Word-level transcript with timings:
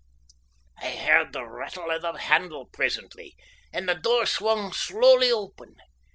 I 0.81 0.95
heard 0.95 1.31
the 1.31 1.45
rattle 1.45 1.91
o' 1.91 1.99
the 1.99 2.13
handle 2.13 2.65
presently, 2.65 3.35
and 3.71 3.87
the 3.87 3.93
door 3.93 4.25
swung 4.25 4.73
slowly 4.73 5.31
open. 5.31 5.75